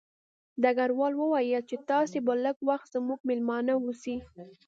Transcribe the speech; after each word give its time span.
ډګروال 0.61 1.13
وویل 1.17 1.63
چې 1.69 1.75
تاسې 1.89 2.17
به 2.25 2.33
لږ 2.45 2.57
وخت 2.69 2.87
زموږ 2.95 3.19
مېلمانه 3.29 3.73
اوسئ 3.77 4.15